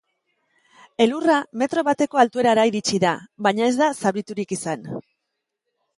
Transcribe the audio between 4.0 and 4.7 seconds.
zauriturik